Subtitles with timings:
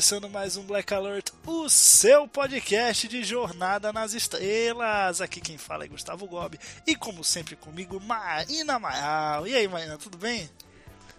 [0.00, 5.20] Começando mais um Black Alert, o seu podcast de Jornada nas Estrelas.
[5.20, 9.46] Aqui quem fala é Gustavo Gobi e, como sempre, comigo, Marina Maial.
[9.46, 10.48] E aí, Marina, tudo bem?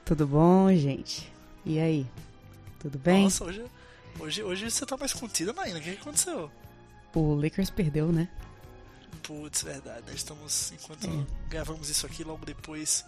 [0.04, 1.32] Tudo bom, gente?
[1.64, 2.08] E aí?
[2.80, 3.26] Tudo bem?
[3.26, 3.64] Nossa, hoje,
[4.20, 5.78] hoje, hoje você tá mais contida, Marina.
[5.78, 6.50] O que, aconteceu?
[7.14, 8.28] O Lakers perdeu, né?
[9.22, 10.02] Putz, verdade.
[10.08, 11.50] Nós estamos, enquanto É.
[11.50, 13.06] gravamos isso aqui, logo depois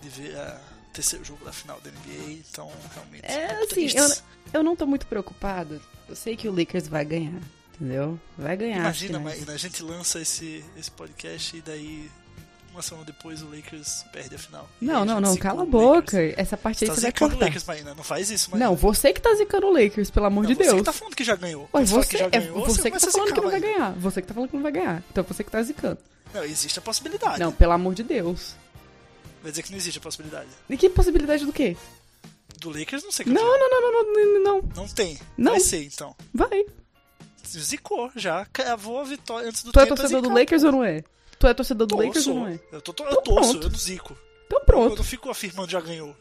[0.00, 0.58] de ver a
[0.92, 2.32] terceiro jogo da final da NBA.
[2.50, 3.24] Então, realmente.
[3.24, 5.80] É muito assim, eu, eu não tô muito preocupado.
[6.08, 7.40] Eu sei que o Lakers vai ganhar,
[7.74, 8.18] entendeu?
[8.36, 8.78] Vai ganhar.
[8.80, 12.10] Imagina, que Marina, a gente lança esse, esse podcast e daí,
[12.72, 14.68] uma semana depois, o Lakers perde a final.
[14.80, 16.16] Não, não, não, cala a boca.
[16.16, 16.34] Lakers.
[16.36, 17.44] Essa parte aí Tá você vai cortar.
[17.46, 17.94] Lakers, Marina.
[17.94, 18.70] Não faz isso, Marina.
[18.70, 20.76] Não, você que tá zicando o Lakers, pelo amor Não, de você Deus.
[20.78, 21.68] que tá falando que já ganhou.
[21.72, 23.60] Ué, você, que já é ganhou, você que começa tá falando que zicar, não vai
[23.60, 23.92] ganhar.
[23.92, 25.02] Você que tá falando que não vai ganhar.
[25.10, 25.98] Então você que tá zicando.
[26.34, 27.38] Não, existe a possibilidade.
[27.40, 28.54] Não, pelo amor de Deus.
[29.42, 30.48] Vai dizer que não existe a possibilidade.
[30.68, 31.76] E que possibilidade do quê?
[32.58, 34.68] Do Lakers, não sei Não, não, não, não, não, não, não.
[34.76, 35.18] Não tem.
[35.38, 35.52] Não.
[35.52, 36.14] Vai ser, então.
[36.34, 36.64] Vai.
[37.46, 38.44] Zicou, já.
[38.46, 40.28] Cravou a vitória antes do Tu é torcedor do.
[40.32, 41.02] Lakers ou não é?
[41.38, 41.96] Tu é torcedor do.
[41.96, 42.60] Lakers ou não é?
[42.70, 43.66] Eu, tô, eu Então torço, pronto.
[43.66, 44.18] eu não zico.
[44.46, 44.96] Então Eu pronto.
[44.96, 46.08] não fico afirmando já ganhou.
[46.08, 46.14] Eu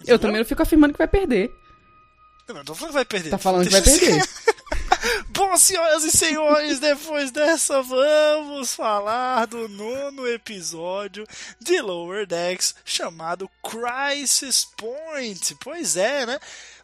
[0.00, 0.18] Entendeu?
[0.18, 1.50] também não fico afirmando que vai perder.
[2.48, 3.30] Não, eu tô falando que vai perder.
[3.30, 4.28] Tá falando que vai eu perder.
[5.28, 11.26] Bom, senhoras e senhores, depois dessa vamos falar do nono episódio
[11.60, 15.56] de Lower Decks chamado Crisis Point.
[15.56, 16.38] Pois é, né?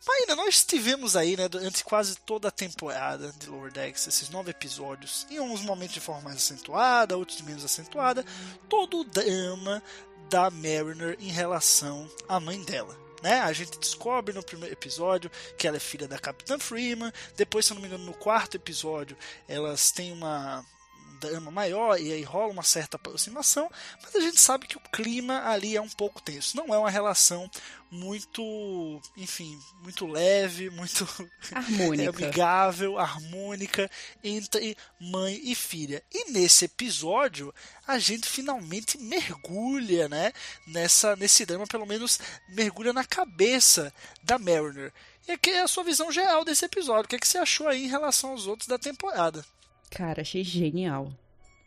[0.06, 4.28] Mas ainda nós tivemos aí, né, durante quase toda a temporada de Lower Decks, esses
[4.28, 8.24] nove episódios, em uns momentos de forma mais acentuada, outros menos acentuada,
[8.68, 9.82] todo o drama
[10.28, 12.99] da Mariner em relação à mãe dela.
[13.22, 13.40] Né?
[13.40, 17.12] A gente descobre no primeiro episódio que ela é filha da Capitã Freeman.
[17.36, 19.16] Depois, se não me engano, no quarto episódio,
[19.46, 20.79] elas têm uma um
[21.20, 23.70] drama maior e aí rola uma certa aproximação.
[24.02, 26.56] Mas a gente sabe que o clima ali é um pouco tenso.
[26.56, 27.48] Não é uma relação
[27.90, 31.06] muito, enfim, muito leve, muito
[31.52, 32.10] Harmônica.
[32.10, 33.90] amigável, harmônica
[34.22, 36.02] entre mãe e filha.
[36.12, 37.52] E nesse episódio
[37.86, 40.32] a gente finalmente mergulha, né,
[40.66, 43.92] nessa nesse drama, pelo menos mergulha na cabeça
[44.22, 44.92] da Mariner.
[45.28, 47.04] E aqui é a sua visão geral desse episódio.
[47.04, 49.44] O que, é que você achou aí em relação aos outros da temporada?
[49.90, 51.12] Cara, achei genial.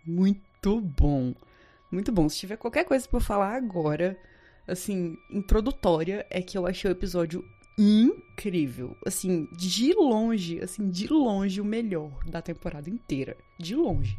[0.06, 1.34] Muito bom.
[1.92, 2.28] Muito bom.
[2.30, 4.18] Se tiver qualquer coisa eu falar agora,
[4.68, 7.46] assim, introdutória, é que eu achei o episódio
[7.78, 8.98] incrível.
[9.06, 13.38] Assim, de longe, assim, de longe o melhor da temporada inteira.
[13.60, 14.18] De longe.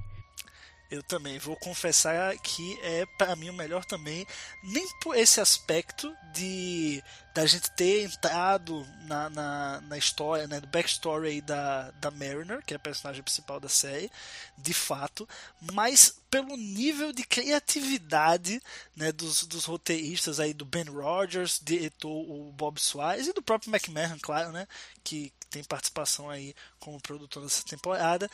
[0.91, 4.25] Eu também vou confessar que é para mim o melhor também,
[4.63, 7.03] nem por esse aspecto de
[7.35, 12.63] da gente ter entrado na, na, na história, né, do backstory aí da, da Mariner,
[12.65, 14.09] que é a personagem principal da série,
[14.57, 15.29] de fato,
[15.73, 18.63] mas pelo nível de criatividade
[18.95, 23.75] né, dos, dos roteiristas aí do Ben Rogers, diretor o Bob Swires e do próprio
[23.75, 24.69] McMahon, claro, né,
[25.03, 28.31] que tem participação aí como produtor dessa temporada,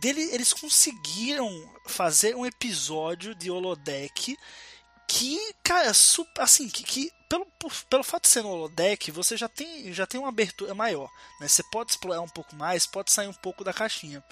[0.00, 1.48] dele eles conseguiram
[1.86, 4.36] fazer um episódio de holodeck
[5.06, 9.36] que, cara, super, assim, que, que pelo, por- pelo fato de ser no holodeck, você
[9.36, 11.48] já tem, já tem uma abertura maior, né?
[11.48, 14.22] Você pode explorar um pouco mais, pode sair um pouco da caixinha.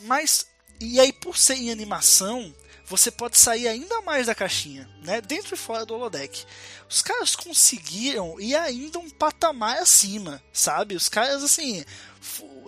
[0.00, 0.46] Mas,
[0.80, 2.54] e aí por ser em animação,
[2.86, 5.20] você pode sair ainda mais da caixinha, né?
[5.20, 6.44] Dentro e fora do holodeck.
[6.88, 10.94] Os caras conseguiram ir ainda um patamar acima, sabe?
[10.94, 11.84] Os caras, assim,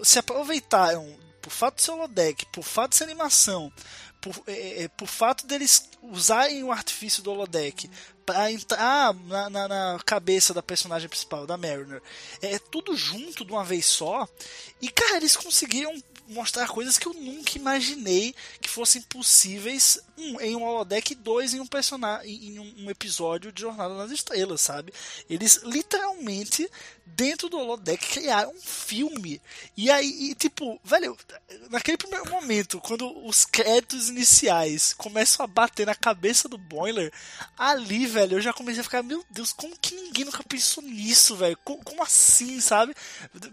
[0.02, 3.72] se aproveitaram por fato de ser holodeck, por fato de ser animação,
[4.20, 7.90] por, é, é, por fato deles usarem o artifício do holodeck
[8.24, 12.02] para entrar na, na, na cabeça da personagem principal, da Mariner.
[12.40, 14.28] É tudo junto de uma vez só.
[14.80, 15.92] E, cara, eles conseguiram
[16.30, 21.52] mostrar coisas que eu nunca imaginei que fossem possíveis um, em um holodeck e dois
[21.52, 24.92] em um personagem em um episódio de Jornada nas Estrelas, sabe?
[25.28, 26.70] Eles literalmente
[27.16, 29.40] dentro do holodeck criaram um filme.
[29.76, 31.16] E aí, e, tipo, velho,
[31.70, 37.12] naquele primeiro momento, quando os créditos iniciais começam a bater na cabeça do Boiler,
[37.56, 41.36] ali, velho, eu já comecei a ficar, meu Deus, como que ninguém nunca pensou nisso,
[41.36, 41.58] velho?
[41.64, 42.94] Como, como, assim, sabe?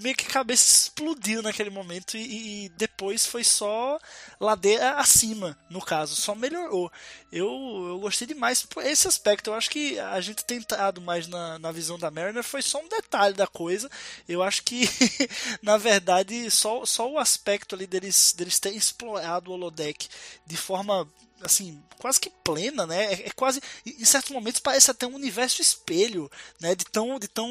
[0.01, 3.99] Meio que a cabeça explodiu naquele momento e, e, depois foi só
[4.39, 6.91] ladeira acima, no caso, só melhorou.
[7.31, 7.47] Eu,
[7.89, 9.49] eu gostei demais por esse aspecto.
[9.49, 12.87] Eu acho que a gente tentado mais na, na visão da Mariner foi só um
[12.87, 13.89] detalhe da coisa.
[14.27, 14.87] Eu acho que,
[15.61, 20.07] na verdade, só, só o aspecto ali deles, deles terem explorado o holodeck
[20.45, 21.07] de forma
[21.41, 23.13] assim, quase que plena, né?
[23.13, 26.29] É, é, quase, em certos momentos parece até um universo espelho,
[26.59, 26.75] né?
[26.75, 27.49] De tão, de tão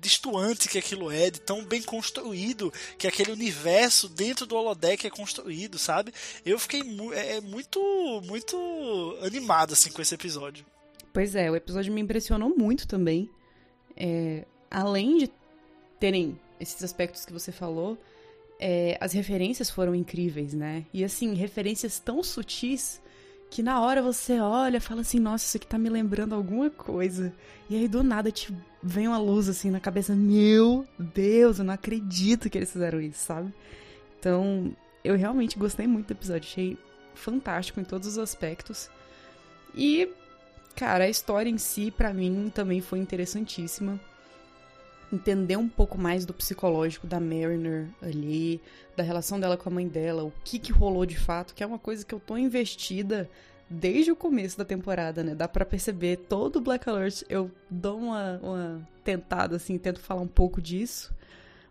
[0.00, 5.10] distoante que aquilo é, de tão bem construído que aquele universo dentro do holodeck é
[5.10, 6.12] construído, sabe?
[6.44, 7.80] Eu fiquei mu é, é, muito,
[8.24, 10.64] muito animado assim com esse episódio.
[11.12, 13.30] Pois é, o episódio me impressionou muito também.
[13.96, 15.30] É, além de
[15.98, 17.98] terem esses aspectos que você falou,
[18.58, 20.84] é, as referências foram incríveis, né?
[20.92, 23.00] E assim, referências tão sutis
[23.50, 27.32] que na hora você olha fala assim, nossa, isso aqui tá me lembrando alguma coisa.
[27.70, 31.74] E aí do nada te vem uma luz assim na cabeça, meu Deus, eu não
[31.74, 33.52] acredito que eles fizeram isso, sabe?
[34.18, 36.78] Então, eu realmente gostei muito do episódio, achei
[37.14, 38.90] fantástico em todos os aspectos.
[39.74, 40.08] E,
[40.74, 43.98] cara, a história em si, para mim, também foi interessantíssima
[45.12, 48.60] entender um pouco mais do psicológico da Mariner ali,
[48.96, 51.66] da relação dela com a mãe dela, o que que rolou de fato, que é
[51.66, 53.28] uma coisa que eu tô investida
[53.70, 55.34] desde o começo da temporada, né?
[55.34, 60.22] Dá para perceber todo o Black Alert, eu dou uma, uma tentada assim, tento falar
[60.22, 61.12] um pouco disso.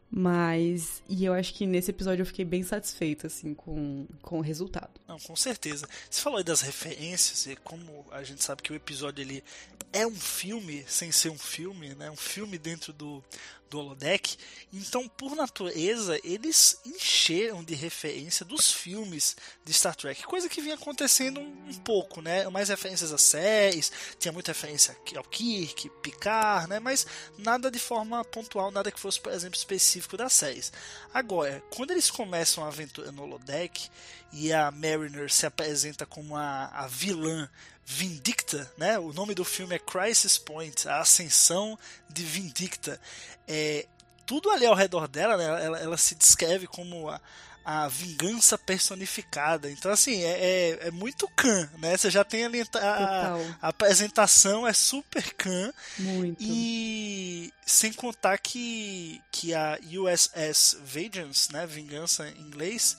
[0.09, 4.41] Mas, e eu acho que nesse episódio eu fiquei bem satisfeita, assim, com, com o
[4.41, 4.89] resultado.
[5.07, 5.87] Não, com certeza.
[6.09, 9.43] Você falou aí das referências, e como a gente sabe que o episódio ele
[9.91, 12.09] é um filme sem ser um filme, né?
[12.09, 13.23] Um filme dentro do,
[13.69, 14.37] do holodeck.
[14.71, 20.75] Então, por natureza, eles encheram de referência dos filmes de Star Trek, coisa que vinha
[20.75, 22.47] acontecendo um, um pouco, né?
[22.49, 26.79] Mais referências a séries, tinha muita referência ao Kirk, Picard, né?
[26.79, 27.05] Mas
[27.37, 30.71] nada de forma pontual, nada que fosse, por exemplo, específico das séries.
[31.13, 33.89] Agora, quando eles começam a aventura no holodeck
[34.31, 37.49] e a Mariner se apresenta como a, a vilã
[37.89, 38.99] Vindicta, né?
[38.99, 41.79] O nome do filme é Crisis Point, a ascensão
[42.09, 42.99] de Vindicta.
[43.47, 43.85] É,
[44.25, 45.45] tudo ali ao redor dela, né?
[45.45, 47.19] ela, ela se descreve como a,
[47.63, 49.71] a vingança personificada.
[49.71, 51.95] Então, assim, é, é, é, muito Khan, né?
[51.95, 55.73] Você já tem ali a, a, a, apresentação é super Khan.
[55.97, 56.43] Muito.
[56.43, 61.65] E sem contar que, que a USS Vengeance, né?
[61.65, 62.97] Vingança em inglês,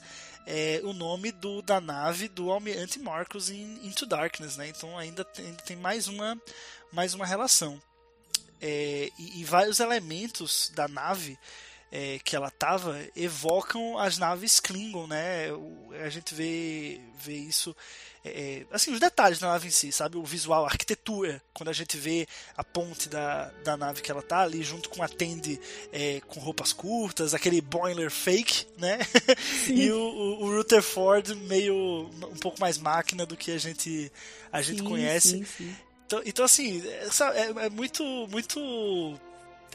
[0.51, 4.67] é o nome do, da nave do Almirante Marcos em Into Darkness, né?
[4.67, 6.35] Então ainda tem, ainda tem mais uma
[6.91, 7.79] mais uma relação.
[8.59, 11.37] É, e, e, vários elementos da nave
[11.91, 15.53] é, que ela tava evocam as naves Klingon, né?
[15.53, 17.75] O, a gente vê, vê isso
[18.29, 20.17] é, é, assim, os detalhes da nave em si, sabe?
[20.17, 24.21] O visual, a arquitetura, quando a gente vê a ponte da, da nave que ela
[24.21, 25.59] tá ali, junto com a tende
[25.91, 28.99] é, com roupas curtas, aquele boiler fake, né?
[29.67, 34.11] e o, o, o, Rutherford meio um pouco mais máquina do que a gente,
[34.51, 35.29] a gente sim, conhece.
[35.29, 35.75] Sim, sim.
[36.05, 39.19] Então, então, assim, é, é, é muito, muito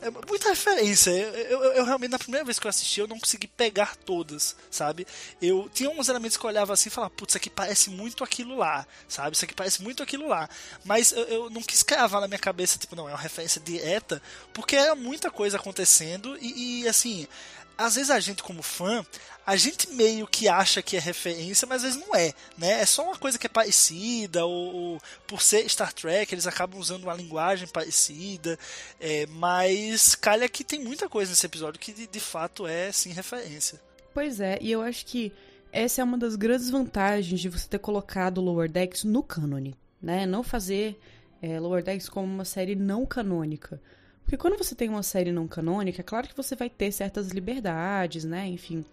[0.07, 1.11] é muita referência.
[1.11, 4.55] Eu, eu, eu, realmente, na primeira vez que eu assisti, eu não consegui pegar todas,
[4.71, 5.07] sabe?
[5.41, 8.23] Eu tinha uns elementos que eu olhava assim e falava, putz, isso aqui parece muito
[8.23, 9.35] aquilo lá, sabe?
[9.35, 10.49] Isso aqui parece muito aquilo lá.
[10.85, 14.21] Mas eu, eu não quis cravar na minha cabeça, tipo, não, é uma referência direta,
[14.53, 17.27] porque era muita coisa acontecendo e, e assim,
[17.77, 19.05] às vezes a gente como fã,
[19.47, 22.81] a gente meio que acha que é referência, mas às vezes não é, né?
[22.81, 26.81] É só uma coisa que é parecida, ou, ou por ser Star Trek, eles acabam
[26.81, 28.59] usando uma linguagem parecida,
[29.01, 33.13] é, mas calha que tem muita coisa nesse episódio que de, de fato é, sim,
[33.13, 33.81] referência.
[34.15, 35.33] Pois é, e eu acho que
[35.73, 40.25] essa é uma das grandes vantagens de você ter colocado Lower Decks no cânone, né?
[40.25, 40.99] Não fazer
[41.43, 43.81] é, Lower Decks como uma série não canônica.
[44.25, 47.29] Porque quando você tem uma série não canônica, é claro que você vai ter certas
[47.29, 48.47] liberdades, né?
[48.47, 48.85] Enfim.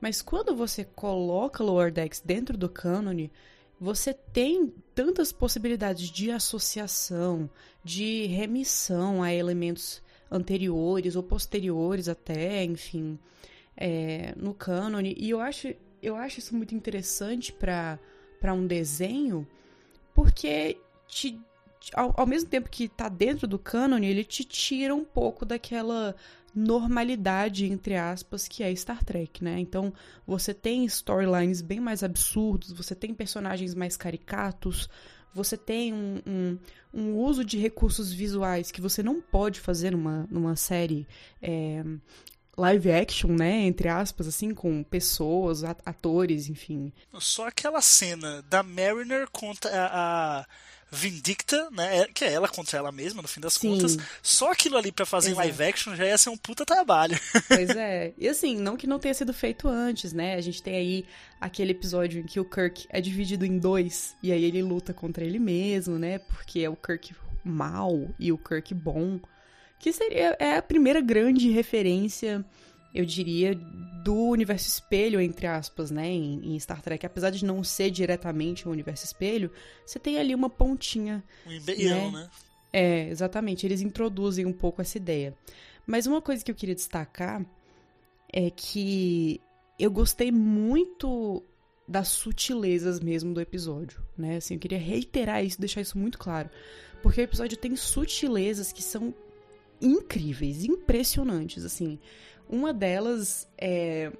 [0.00, 3.30] Mas quando você coloca Lower Decks dentro do cânone,
[3.80, 7.50] você tem tantas possibilidades de associação,
[7.82, 13.18] de remissão a elementos anteriores ou posteriores até, enfim,
[13.76, 15.14] é, no cânone.
[15.18, 17.98] E eu acho, eu acho isso muito interessante para
[18.52, 19.46] um desenho,
[20.14, 21.40] porque te
[21.94, 26.14] ao, ao, mesmo tempo que tá dentro do cânone, ele te tira um pouco daquela
[26.54, 29.58] normalidade, entre aspas, que é Star Trek, né?
[29.60, 29.92] Então,
[30.26, 34.88] você tem storylines bem mais absurdos, você tem personagens mais caricatos,
[35.32, 36.58] você tem um, um,
[36.92, 41.06] um uso de recursos visuais que você não pode fazer numa, numa série
[41.40, 41.84] é,
[42.56, 43.60] live action, né?
[43.62, 46.92] Entre aspas, assim, com pessoas, atores, enfim.
[47.20, 50.46] Só aquela cena da Mariner contra a, a
[50.90, 51.98] Vindicta, né?
[52.00, 53.70] é- Que é ela contra ela mesma, no fim das Sim.
[53.70, 53.96] contas.
[54.22, 55.40] Só aquilo ali pra fazer Exato.
[55.46, 57.18] live action já ia ser um puta trabalho.
[57.48, 58.12] Pois é.
[58.16, 60.34] E assim, não que não tenha sido feito antes, né?
[60.34, 61.04] A gente tem aí
[61.40, 65.24] aquele episódio em que o Kirk é dividido em dois e aí ele luta contra
[65.24, 66.18] ele mesmo, né?
[66.18, 67.14] Porque é o Kirk
[67.44, 69.20] mal e o Kirk bom.
[69.78, 72.44] Que seria é a primeira grande referência,
[72.94, 73.54] eu diria,
[74.02, 76.08] do universo espelho, entre aspas, né?
[76.08, 77.04] Em, em Star Trek.
[77.04, 79.50] Apesar de não ser diretamente um universo espelho,
[79.84, 82.30] você tem ali uma pontinha Um embeião, né?
[82.72, 83.66] é, exatamente.
[83.66, 85.36] Eles introduzem um pouco essa ideia.
[85.86, 87.44] Mas uma coisa que eu queria destacar
[88.32, 89.40] é que
[89.78, 91.42] eu gostei muito
[91.86, 94.36] das sutilezas mesmo do episódio, né?
[94.36, 96.50] Assim, eu queria reiterar isso, deixar isso muito claro.
[97.02, 99.14] Porque o episódio tem sutilezas que são
[99.80, 101.98] incríveis, impressionantes, assim.
[102.48, 104.10] Uma delas é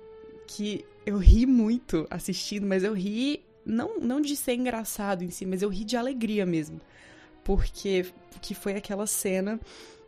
[0.47, 5.45] que eu ri muito assistindo, mas eu ri não, não de ser engraçado em si,
[5.45, 6.81] mas eu ri de alegria mesmo.
[7.45, 8.07] Porque
[8.41, 9.61] que foi aquela cena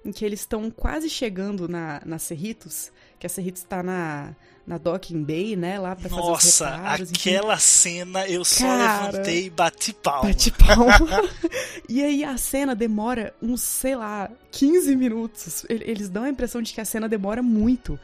[0.04, 4.34] em que eles estão quase chegando na, na Cerritos, que a Cerritos tá na,
[4.66, 7.10] na Docking Bay, né, lá pra fazer os Nossa, reparos.
[7.12, 7.30] enfim.
[7.36, 10.28] aquela cena eu só Cara, levantei e bati palma.
[10.28, 11.28] Bate palma.
[11.88, 15.64] e aí a cena demora uns, sei lá, 15 minutos.
[15.68, 18.00] Eles dão a impressão de que a cena demora muito.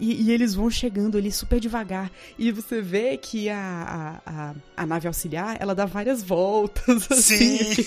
[0.00, 2.10] E, e eles vão chegando ali super devagar.
[2.38, 7.58] E você vê que a, a, a, a nave auxiliar, ela dá várias voltas, assim.
[7.74, 7.86] Sim,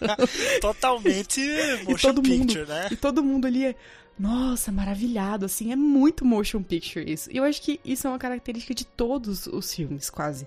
[0.60, 1.40] totalmente
[1.86, 2.88] motion todo mundo- picture, né?
[2.90, 3.74] E todo mundo ali é,
[4.18, 7.30] nossa, maravilhado, assim, é muito motion picture isso.
[7.32, 10.46] E eu acho que isso é uma característica de todos os filmes, quase.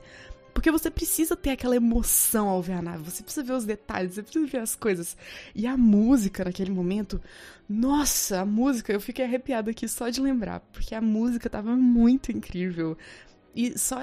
[0.54, 4.16] Porque você precisa ter aquela emoção ao ver a nave, você precisa ver os detalhes,
[4.16, 5.16] você precisa ver as coisas.
[5.56, 7.22] E a música naquele momento,
[7.70, 12.32] nossa, a música, eu fiquei arrepiada aqui só de lembrar, porque a música tava muito
[12.32, 12.98] incrível.
[13.56, 14.00] E só,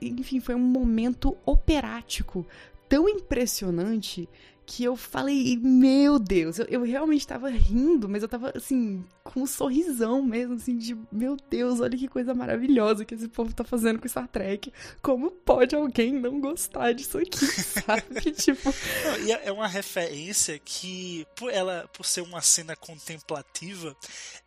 [0.00, 2.46] enfim, foi um momento operático
[2.88, 4.28] tão impressionante
[4.68, 9.40] que eu falei, meu Deus, eu, eu realmente tava rindo, mas eu tava assim, com
[9.40, 13.64] um sorrisão mesmo, assim, de meu Deus, olha que coisa maravilhosa que esse povo tá
[13.64, 14.70] fazendo com Star Trek.
[15.00, 18.30] Como pode alguém não gostar disso aqui, sabe?
[18.32, 23.96] tipo, Não, é é uma referência que, por ela, por ser uma cena contemplativa,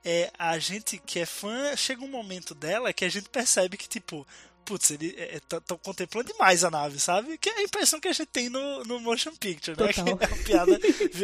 [0.06, 3.90] é, a gente que é fã, chega um momento dela que a gente percebe que,
[3.90, 4.26] tipo,
[4.66, 7.38] putz, ele estão contemplando demais a nave, sabe?
[7.38, 9.92] Que é a impressão que a gente tem no, no motion picture, né?
[9.92, 10.18] Total.
[10.18, 10.80] Que é uma piada,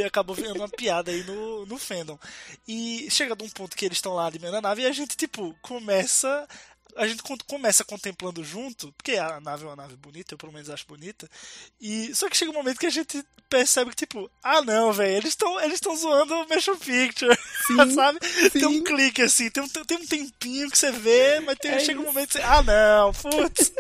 [0.05, 2.19] acabou virando uma piada aí no, no fandom.
[2.67, 5.15] E chega de um ponto que eles estão lá alimentando a nave e a gente,
[5.15, 6.47] tipo, começa
[6.97, 10.69] a gente começa contemplando junto, porque a nave é uma nave bonita, eu pelo menos
[10.69, 11.29] acho bonita.
[11.79, 15.15] E só que chega um momento que a gente percebe que tipo, ah não, velho,
[15.17, 18.19] eles estão eles estão zoando o motion picture, Sim, sabe?
[18.51, 18.83] Tem um sim.
[18.83, 22.03] clique assim, tem um, tem um tempinho que você vê, mas tem, É chega um
[22.03, 22.13] isso.
[22.13, 23.71] momento que você, ah não, putz.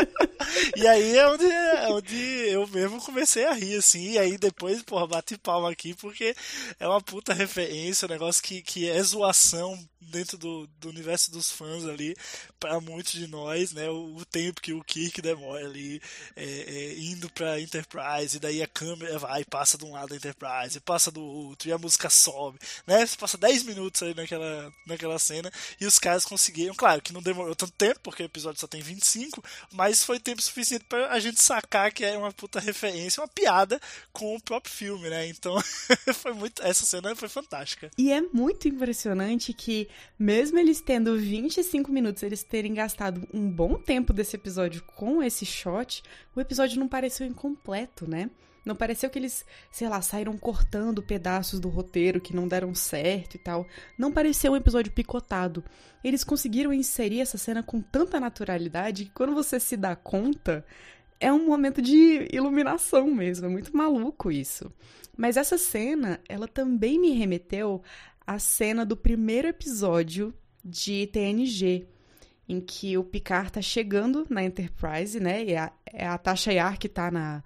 [0.75, 2.15] e aí é onde, é onde
[2.49, 6.35] eu mesmo comecei a rir assim, e aí depois, porra, bati palma aqui porque
[6.79, 11.51] é uma puta referência, um negócio que, que é zoação dentro do, do universo dos
[11.51, 12.15] fãs ali,
[12.59, 13.89] para muitos de nós, né?
[13.89, 16.01] O, o tempo que o Kirk demora ali
[16.35, 20.15] é, é, indo pra Enterprise, e daí a câmera vai, passa de um lado da
[20.15, 23.05] Enterprise, passa do outro, e a música sobe, né?
[23.05, 27.21] Você passa 10 minutos aí naquela, naquela cena, e os caras conseguiram, claro que não
[27.21, 31.19] demorou tanto tempo, porque o episódio só tem 25, mas foi tempo suficiente pra a
[31.19, 33.79] gente sacar que é uma puta referência, uma piada
[34.11, 35.27] com o próprio filme, né?
[35.27, 35.55] Então,
[36.13, 36.61] foi muito.
[36.61, 37.89] Essa cena foi fantástica.
[37.97, 39.87] E é muito impressionante que,
[40.17, 42.96] mesmo eles tendo 25 minutos, eles terem gastado
[43.33, 46.03] um bom tempo desse episódio com esse shot,
[46.35, 48.29] o episódio não pareceu incompleto, né?
[48.67, 53.35] Não pareceu que eles, sei lá, saíram cortando pedaços do roteiro que não deram certo
[53.35, 53.65] e tal.
[53.97, 55.63] Não pareceu um episódio picotado.
[56.03, 60.65] Eles conseguiram inserir essa cena com tanta naturalidade que quando você se dá conta,
[61.17, 63.45] é um momento de iluminação mesmo.
[63.45, 64.69] É muito maluco isso.
[65.15, 67.81] Mas essa cena, ela também me remeteu
[68.25, 71.87] à cena do primeiro episódio de TNG,
[72.47, 75.43] em que o Picard tá chegando na Enterprise, né?
[75.43, 77.43] E a, é a Tasha Yar que tá na,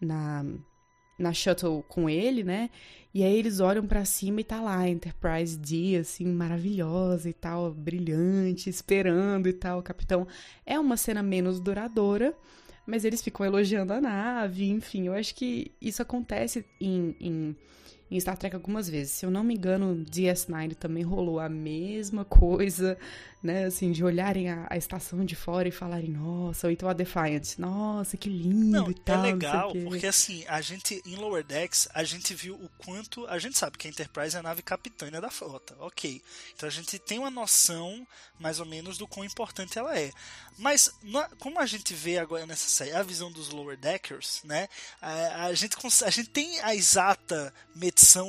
[0.00, 0.44] na,
[1.18, 2.70] na shuttle com ele, né?
[3.12, 7.32] E aí eles olham pra cima e tá lá a Enterprise D, assim, maravilhosa e
[7.32, 10.26] tal, brilhante, esperando e tal, o capitão.
[10.64, 12.36] É uma cena menos duradoura,
[12.86, 17.56] mas eles ficam elogiando a nave, enfim, eu acho que isso acontece em, em,
[18.10, 19.12] em Star Trek algumas vezes.
[19.12, 22.98] Se eu não me engano, DS9 também rolou a mesma coisa,
[23.42, 23.64] né?
[23.66, 27.56] Assim, de olharem a, a estação de fora e falarem, nossa, ou então a Defiant,
[27.58, 29.16] nossa, que lindo Não, e tal.
[29.16, 32.68] é sei o legal, porque assim, a gente, em Lower Decks, a gente viu o
[32.78, 33.26] quanto.
[33.26, 36.20] A gente sabe que a Enterprise é a nave capitânia da frota, ok.
[36.54, 38.06] Então a gente tem uma noção,
[38.38, 40.10] mais ou menos, do quão importante ela é.
[40.58, 44.68] Mas, na- como a gente vê agora nessa série, a visão dos Lower Deckers, né?
[45.00, 47.54] A, a gente, a gente tem a exata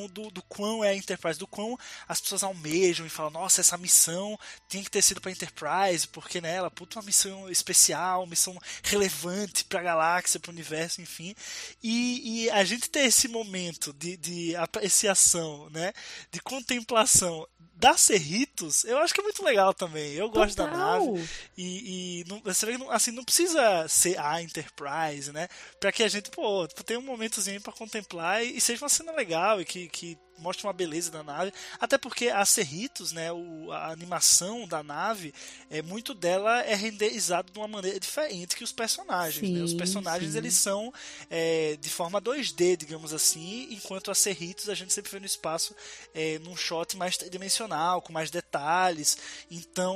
[0.07, 3.77] do, do quão é a Enterprise, do quão as pessoas almejam e falam, nossa, essa
[3.77, 4.37] missão
[4.67, 9.63] tinha que ter sido para Enterprise, porque né, ela puta uma missão especial, missão relevante
[9.65, 11.35] para a galáxia, para o universo, enfim.
[11.81, 15.93] E, e a gente ter esse momento de, de apreciação, né,
[16.31, 17.47] de contemplação
[17.81, 20.13] da Cerritos, eu acho que é muito legal também.
[20.13, 21.03] Eu gosto da Total.
[21.03, 21.27] nave.
[21.57, 25.47] E, e não, você vê que não, assim, não precisa ser a Enterprise, né?
[25.79, 29.11] Pra que a gente, pô, tenha um momentozinho pra contemplar e, e seja uma cena
[29.13, 31.53] legal e que, que mostre uma beleza da nave.
[31.79, 33.31] Até porque a Cerritos, né?
[33.31, 35.33] O, a animação da nave,
[35.69, 39.61] é, muito dela é renderizado de uma maneira diferente que os personagens, né?
[39.61, 40.37] Os Sim, personagens, sim.
[40.37, 40.93] eles são
[41.29, 45.75] é, de forma 2D, digamos assim, enquanto a Cerritos a gente sempre vê no espaço
[46.13, 49.17] é, num shot mais tridimensional, com mais detalhes.
[49.49, 49.95] Então,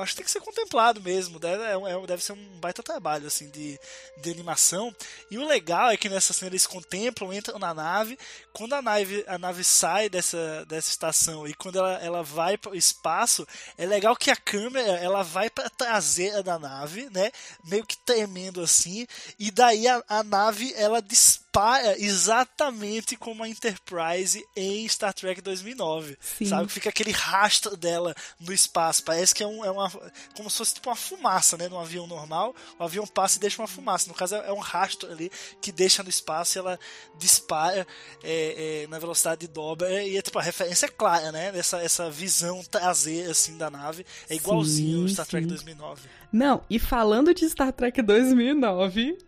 [0.00, 1.38] acho que tem que ser contemplado mesmo.
[1.38, 3.78] Deve, é, é- deve ser um baita trabalho assim de,
[4.22, 4.94] de animação.
[5.30, 8.18] E o legal é que nessa cena eles contemplam, entram na nave.
[8.52, 12.72] Quando a nave, a nave sai dessa, dessa estação e quando ela, ela vai para
[12.72, 13.46] o espaço,
[13.78, 17.30] é legal que a câmera ela vai para a traseira da nave, né?
[17.64, 19.06] Meio que tremendo assim.
[19.38, 21.49] E daí a, a nave ela dispara
[21.98, 26.18] exatamente como a Enterprise em Star Trek 2009.
[26.20, 26.44] Sim.
[26.44, 26.70] Sabe?
[26.70, 29.02] Fica aquele rastro dela no espaço.
[29.04, 29.90] Parece que é, um, é uma.
[30.36, 31.68] Como se fosse tipo uma fumaça, né?
[31.68, 32.54] Num avião normal.
[32.78, 34.06] O avião passa e deixa uma fumaça.
[34.08, 35.30] No caso, é é um rastro ali
[35.60, 36.78] que deixa no espaço e ela
[37.18, 37.86] dispara
[38.22, 40.02] é, é, na velocidade de dobra.
[40.02, 41.52] E é tipo, a referência é clara, né?
[41.54, 44.04] Essa, essa visão traseira assim da nave.
[44.28, 45.48] É igualzinho ao Sim, Star Trek sim.
[45.48, 46.08] 2009.
[46.32, 49.18] Não, e falando de Star Trek 2009,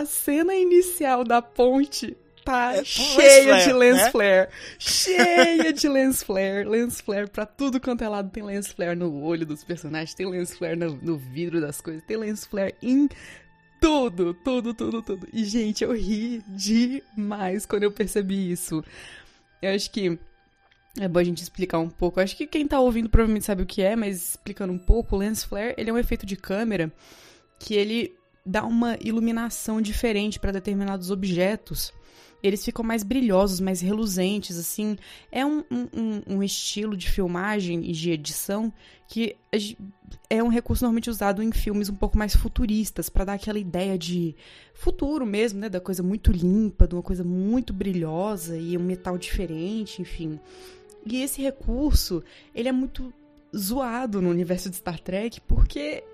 [0.00, 4.10] a cena inicial da ponte tá É, cheia lens de flare, lens né?
[4.10, 4.48] flare.
[4.78, 6.64] Cheia de lens flare.
[6.64, 8.30] Lens flare pra tudo quanto é lado.
[8.30, 12.02] Tem lens flare no olho dos personagens, tem lens flare no, no vidro das coisas,
[12.04, 13.08] tem lens flare em
[13.80, 15.28] tudo, tudo, tudo, tudo.
[15.32, 18.84] E, gente, eu ri demais quando eu percebi isso.
[19.60, 20.18] Eu acho que
[21.00, 22.20] é bom a gente explicar um pouco.
[22.20, 25.18] Acho que quem tá ouvindo provavelmente sabe o que é, mas explicando um pouco, o
[25.18, 26.92] lens flare, ele é um efeito de câmera
[27.58, 31.92] que ele dá uma iluminação diferente para determinados objetos.
[32.42, 34.98] Eles ficam mais brilhosos, mais reluzentes, assim.
[35.32, 38.70] É um, um- um- estilo de filmagem e de edição
[39.08, 39.34] que
[40.28, 43.96] é um recurso normalmente usado em filmes um pouco mais futuristas, para dar aquela ideia
[43.96, 44.36] de
[44.74, 45.70] futuro mesmo, né?
[45.70, 50.38] Da coisa muito limpa, de uma coisa muito brilhosa e um metal diferente, enfim.
[51.06, 52.22] E esse recurso,
[52.54, 53.10] ele é muito
[53.56, 56.04] zoado no universo de Star Trek, porque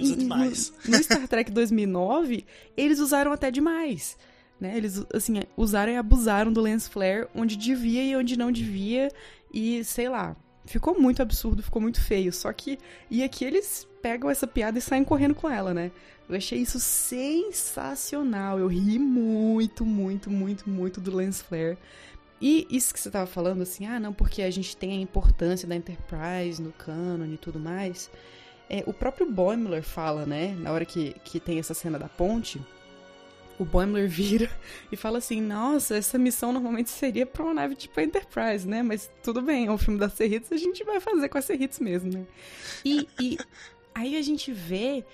[0.00, 0.72] Usa em- demais.
[0.84, 2.44] No, no Star Trek 2009,
[2.76, 4.16] eles usaram até demais.
[4.60, 4.76] Né?
[4.76, 9.10] Eles, assim, usaram e abusaram do lens flare onde devia e onde não devia.
[9.52, 12.32] E, sei lá, ficou muito absurdo, ficou muito feio.
[12.32, 12.78] Só que,
[13.10, 15.90] e aqui eles pegam essa piada e saem correndo com ela, né?
[16.28, 18.58] Eu achei isso sensacional.
[18.58, 21.76] Eu ri muito, muito, muito, muito do lens flare.
[22.40, 25.66] E isso que você tava falando, assim, ah, não, porque a gente tem a importância
[25.66, 28.10] da Enterprise no canon e tudo mais.
[28.68, 32.60] É, o próprio Boimler fala, né, na hora que, que tem essa cena da ponte,
[33.58, 34.50] o Boimler vira
[34.90, 39.10] e fala assim, nossa, essa missão normalmente seria pra uma nave tipo Enterprise, né, mas
[39.22, 42.12] tudo bem, é o filme da Cerritos, a gente vai fazer com a Cerritos mesmo,
[42.12, 42.26] né.
[42.84, 43.38] E, e
[43.94, 45.04] aí a gente vê,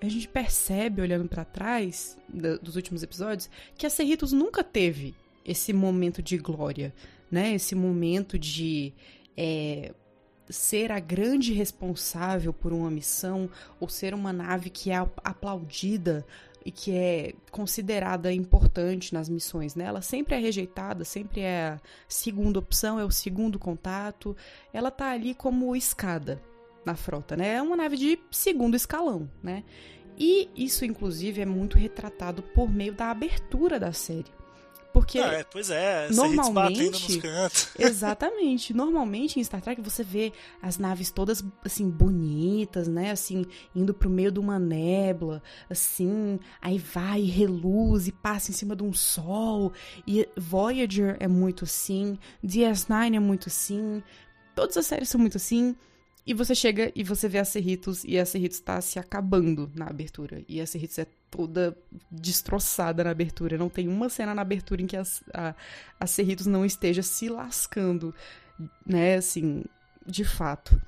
[0.00, 2.16] a gente percebe, olhando pra trás
[2.62, 6.94] dos últimos episódios, que a Cerritos nunca teve esse momento de glória,
[7.28, 8.92] né, esse momento de...
[9.36, 9.92] é,
[10.50, 16.26] ser a grande responsável por uma missão ou ser uma nave que é ap- aplaudida
[16.64, 19.84] e que é considerada importante nas missões, né?
[19.84, 24.36] Ela sempre é rejeitada, sempre é a segunda opção, é o segundo contato.
[24.72, 26.40] Ela tá ali como escada
[26.84, 27.54] na frota, né?
[27.54, 29.64] É uma nave de segundo escalão, né?
[30.18, 34.39] E isso, inclusive, é muito retratado por meio da abertura da série.
[34.92, 37.20] Porque Ah, é, pois é, normalmente-.
[37.78, 38.74] Exatamente.
[38.74, 43.10] Normalmente em Star Trek você vê as naves todas assim bonitas, né?
[43.10, 48.74] Assim, indo pro meio de uma nébula, assim, aí vai reluz e passa em cima
[48.74, 49.72] de um sol.
[50.06, 54.02] E Voyager é muito assim, DS9 é muito assim.
[54.54, 55.76] Todas as séries são muito assim.
[56.26, 59.86] E você chega e você vê a Cerritos e a Cerritos tá se acabando na
[59.86, 60.44] abertura.
[60.48, 61.76] E a Cerritos é toda
[62.10, 63.56] destroçada na abertura.
[63.56, 65.54] Não tem uma cena na abertura em que a, a,
[65.98, 68.14] a Cerritos não esteja se lascando,
[68.84, 69.64] né, assim,
[70.06, 70.80] de fato.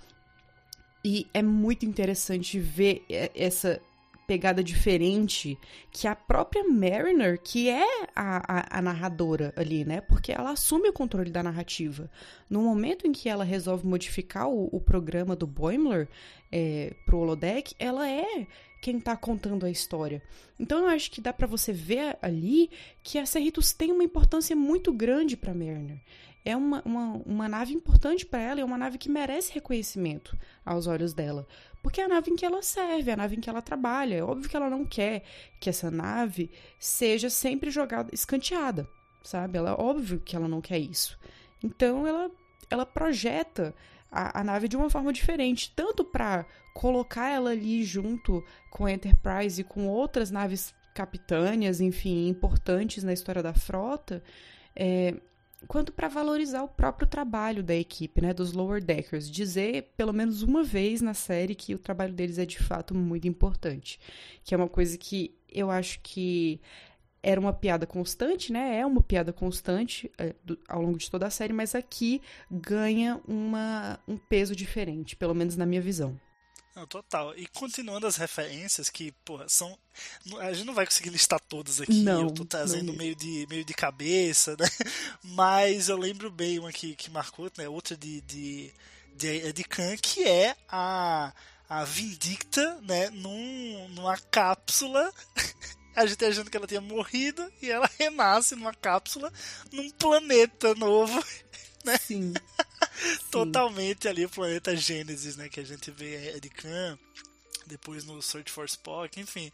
[1.05, 3.81] E é muito interessante ver essa
[4.26, 5.59] pegada diferente
[5.90, 10.00] que a própria Mariner, que é a, a, a, narradora ali, né?
[10.00, 12.09] Porque ela assume o controle da narrativa.
[12.48, 16.09] No momento em que ela resolve modificar o, o programa do Boimler
[16.50, 18.46] é, pro holodeck, ela é
[18.83, 20.23] quem tá contando a história.
[20.61, 22.68] Então eu acho que dá para você ver ali
[23.03, 25.99] que a Cerritos tem uma importância muito grande para Mariner
[26.45, 30.87] é uma, uma, uma nave importante para ela é uma nave que merece reconhecimento aos
[30.87, 31.47] olhos dela.
[31.83, 34.16] Porque é a nave em que ela serve, é a nave em que ela trabalha.
[34.16, 35.23] É óbvio que ela não quer
[35.61, 38.88] que essa nave seja sempre jogada, escanteada,
[39.23, 39.59] sabe?
[39.59, 41.18] Ela, é óbvio que ela não quer isso.
[41.62, 42.31] Então ela,
[42.68, 43.75] ela projeta
[44.11, 48.93] a, a nave de uma forma diferente, tanto para colocar ela ali junto com a
[48.93, 54.23] Enterprise e com outras naves capitâneas, enfim, importantes na história da frota,
[54.77, 55.15] é,
[55.67, 60.43] quanto para valorizar o próprio trabalho da equipe, né, dos Lower Deckers, dizer pelo menos
[60.43, 63.99] uma vez na série que o trabalho deles é de fato muito importante,
[64.45, 66.61] que é uma coisa que eu acho que
[67.23, 68.79] era uma piada constante, né?
[68.79, 73.21] É uma piada constante é, do, ao longo de toda a série, mas aqui ganha
[73.29, 76.19] uma, um peso diferente, pelo menos na minha visão.
[76.75, 77.37] Não, total.
[77.37, 79.79] E continuando as referências que, porra, são.
[80.41, 82.03] A gente não vai conseguir listar todas aqui.
[82.03, 84.67] Não, eu tô trazendo meio de, meio de cabeça, né?
[85.23, 87.69] Mas eu lembro bem uma que, que marcou, né?
[87.69, 88.73] Outra de, de,
[89.15, 91.33] de, de Khan, que é a,
[91.69, 93.11] a Vindicta, né?
[93.11, 95.13] Num, numa cápsula.
[95.95, 99.31] A gente achando que ela tinha morrido e ela renasce numa cápsula
[99.71, 101.23] num planeta novo,
[101.85, 101.99] né?
[101.99, 102.33] Sim.
[103.31, 105.49] totalmente ali o planeta Gênesis, né?
[105.49, 106.99] Que a gente vê Ed Khan,
[107.67, 109.51] depois no Search for Spock, enfim.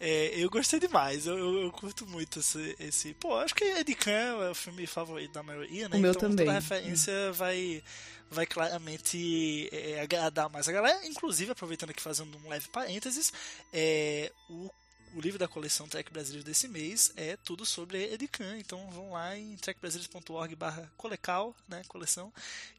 [0.00, 3.14] É, eu gostei demais, eu, eu, eu, curto muito esse, esse.
[3.14, 5.96] Pô, acho que Ed Khan é o filme favorito da maioria, né?
[5.96, 6.46] O meu então também.
[6.46, 7.82] toda referência vai
[8.30, 11.06] vai claramente é, agradar mais a galera.
[11.06, 13.32] Inclusive, aproveitando aqui fazendo um leve parênteses,
[13.72, 14.70] é, o
[15.14, 18.58] o livro da coleção Trek Brasileiros desse mês é tudo sobre Edican.
[18.58, 22.32] Então vão lá em trekbrasileiros.org barra colecal, né, coleção,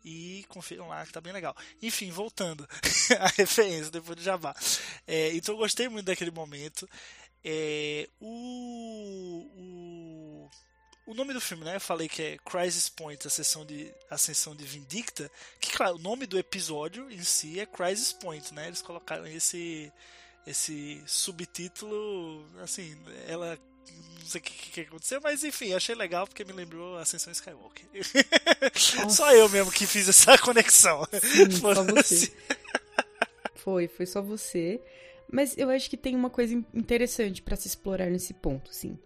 [0.03, 1.55] e confiram lá que tá bem legal.
[1.81, 2.67] Enfim, voltando
[3.19, 4.55] à referência depois do Jabá.
[5.07, 6.89] É, então eu gostei muito daquele momento.
[7.43, 10.49] É, o, o,
[11.05, 11.75] o nome do filme, né?
[11.75, 15.29] Eu falei que é Crisis Point, a sessão de ascensão de Vindicta.
[15.59, 18.67] Que claro, o nome do episódio em si é Crisis Point, né?
[18.67, 19.91] Eles colocaram esse
[20.45, 22.95] esse subtítulo, assim,
[23.27, 23.57] ela
[24.19, 27.85] não sei o que, que, aconteceu, mas enfim, achei legal porque me lembrou Ascensão Skywalker.
[29.09, 31.05] só eu mesmo que fiz essa conexão.
[31.21, 32.33] Sim, só você.
[33.55, 34.81] Foi, foi só você.
[35.31, 38.97] Mas eu acho que tem uma coisa interessante para se explorar nesse ponto, assim.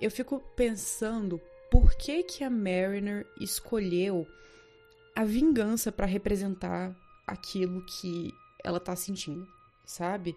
[0.00, 4.26] Eu fico pensando por que que a Mariner escolheu
[5.14, 6.94] a vingança para representar
[7.26, 8.32] aquilo que
[8.64, 9.46] ela tá sentindo
[9.88, 10.36] sabe?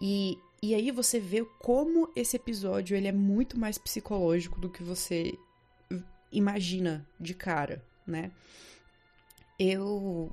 [0.00, 4.82] E, e aí você vê como esse episódio ele é muito mais psicológico do que
[4.82, 5.36] você
[6.30, 8.30] imagina de cara, né?
[9.58, 10.30] Eu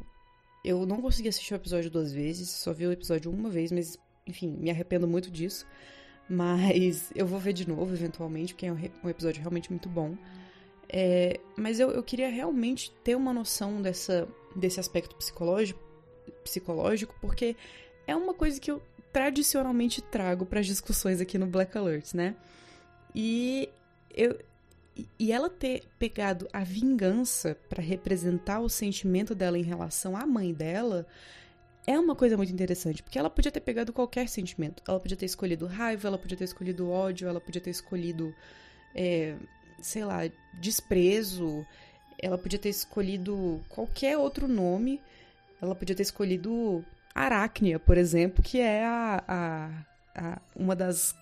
[0.64, 3.98] eu não consegui assistir o episódio duas vezes, só vi o episódio uma vez, mas
[4.26, 5.66] enfim, me arrependo muito disso.
[6.30, 10.16] Mas eu vou ver de novo, eventualmente, porque é um, episódio realmente muito bom.
[10.88, 15.82] É, mas eu, eu queria realmente ter uma noção dessa, desse aspecto psicológico,
[16.44, 17.56] psicológico, porque
[18.08, 22.36] é uma coisa que eu tradicionalmente trago para as discussões aqui no Black Alert, né?
[23.14, 23.70] E
[24.14, 24.40] eu
[25.20, 30.54] e ela ter pegado a vingança para representar o sentimento dela em relação à mãe
[30.54, 31.08] dela
[31.86, 34.82] é uma coisa muito interessante, porque ela podia ter pegado qualquer sentimento.
[34.88, 38.34] Ela podia ter escolhido raiva, ela podia ter escolhido ódio, ela podia ter escolhido,
[38.96, 39.36] é,
[39.82, 40.22] sei lá,
[40.54, 41.66] desprezo,
[42.18, 45.02] ela podia ter escolhido qualquer outro nome,
[45.62, 49.70] ela podia ter escolhido Aracnia, por exemplo, que é a, a,
[50.16, 51.16] a uma das,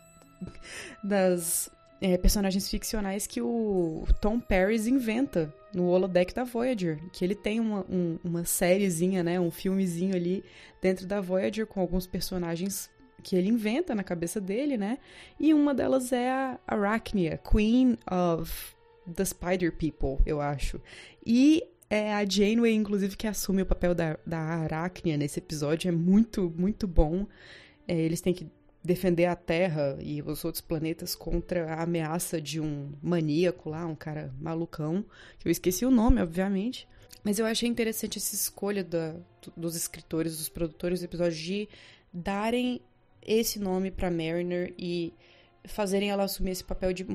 [1.03, 1.69] das
[2.01, 7.59] é, personagens ficcionais que o Tom Paris inventa no holodeck da Voyager, que ele tem
[7.59, 10.43] uma, um, uma sériezinha, né, um filmezinho ali
[10.81, 12.89] dentro da Voyager com alguns personagens
[13.23, 14.97] que ele inventa na cabeça dele, né?
[15.39, 18.75] E uma delas é a Arachnia, Queen of
[19.15, 20.81] the Spider People, eu acho.
[21.23, 25.89] E é a Janeway, inclusive, que assume o papel da, da nesse episódio.
[25.89, 27.27] É muito, muito bom.
[27.85, 28.47] É, eles têm que
[28.81, 33.93] defender a Terra e os outros planetas contra a ameaça de um maníaco lá, um
[33.93, 35.03] cara malucão,
[35.37, 36.87] que eu esqueci o nome, obviamente.
[37.25, 39.13] Mas eu achei interessante essa escolha da,
[39.57, 41.67] dos escritores, dos produtores do episódio de
[42.13, 42.79] darem
[43.21, 45.13] esse nome para Mariner e
[45.65, 47.05] fazerem ela assumir esse papel de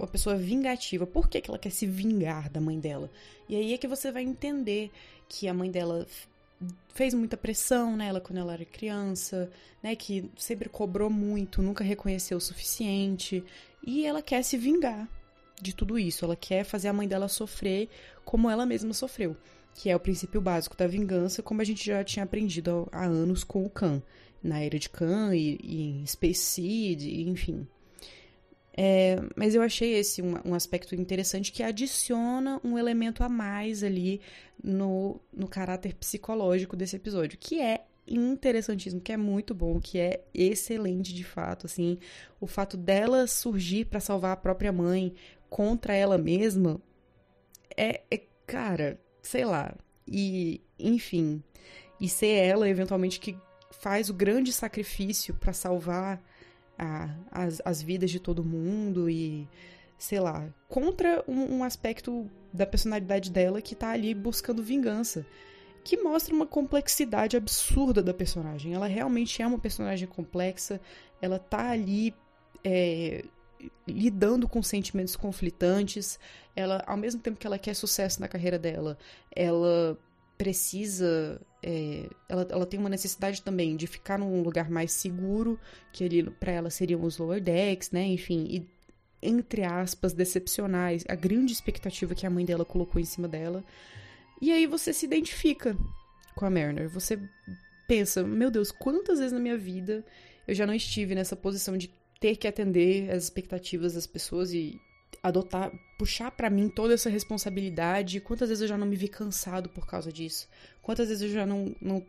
[0.00, 1.06] uma pessoa vingativa.
[1.06, 3.10] Por que, que ela quer se vingar da mãe dela?
[3.48, 4.90] E aí é que você vai entender
[5.28, 6.06] que a mãe dela
[6.92, 9.50] fez muita pressão nela quando ela era criança,
[9.82, 9.94] né?
[9.94, 13.44] Que sempre cobrou muito, nunca reconheceu o suficiente.
[13.86, 15.08] E ela quer se vingar
[15.60, 16.24] de tudo isso.
[16.24, 17.88] Ela quer fazer a mãe dela sofrer
[18.24, 19.36] como ela mesma sofreu.
[19.74, 23.44] Que é o princípio básico da vingança, como a gente já tinha aprendido há anos
[23.44, 24.02] com o Khan.
[24.42, 27.66] Na era de Khan e, e em Space Seed, enfim.
[28.76, 33.82] É, mas eu achei esse um, um, aspecto interessante que adiciona um elemento a mais
[33.82, 34.20] ali
[34.62, 40.24] no, no caráter psicológico desse episódio, que é interessantíssimo, que é muito bom, que é
[40.32, 41.98] excelente de fato, assim,
[42.40, 45.14] o fato dela surgir para salvar a própria mãe
[45.48, 46.80] contra ela mesma
[47.76, 49.74] é, é, cara, sei lá,
[50.06, 51.42] e enfim,
[52.00, 53.36] e ser ela eventualmente que
[53.70, 56.22] faz o grande sacrifício para salvar
[56.80, 59.46] a, as, as vidas de todo mundo e,
[59.98, 65.26] sei lá, contra um, um aspecto da personalidade dela que tá ali buscando vingança
[65.82, 68.74] que mostra uma complexidade absurda da personagem.
[68.74, 70.78] Ela realmente é uma personagem complexa,
[71.22, 72.14] ela tá ali
[72.62, 73.24] é,
[73.86, 76.18] lidando com sentimentos conflitantes.
[76.54, 78.98] Ela, ao mesmo tempo que ela quer sucesso na carreira dela,
[79.34, 79.98] ela
[80.40, 81.38] precisa.
[81.62, 85.60] É, ela, ela tem uma necessidade também de ficar num lugar mais seguro,
[85.92, 88.06] que ali para ela seriam os lower decks, né?
[88.06, 88.66] Enfim, e
[89.22, 93.62] entre aspas, decepcionais, a grande expectativa que a mãe dela colocou em cima dela.
[94.40, 95.76] E aí você se identifica
[96.34, 96.88] com a Mariner.
[96.88, 97.20] Você
[97.86, 100.02] pensa, meu Deus, quantas vezes na minha vida
[100.48, 104.80] eu já não estive nessa posição de ter que atender as expectativas das pessoas e
[105.22, 108.20] adotar, puxar para mim toda essa responsabilidade.
[108.20, 110.48] Quantas vezes eu já não me vi cansado por causa disso?
[110.82, 112.04] Quantas vezes eu já não, não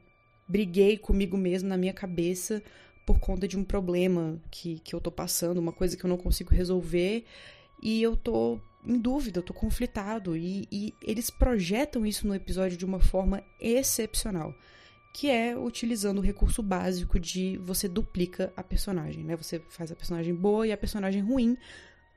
[0.48, 2.64] briguei comigo mesmo na minha cabeça
[3.06, 6.18] por conta de um problema que, que eu tô passando, uma coisa que eu não
[6.18, 7.26] consigo resolver
[7.82, 10.36] e eu tô em dúvida, eu tô conflitado.
[10.38, 14.56] E, e eles projetam isso no episódio de uma forma excepcional
[15.14, 19.36] que é utilizando o recurso básico de você duplica a personagem, né?
[19.36, 21.58] Você faz a personagem boa e a personagem ruim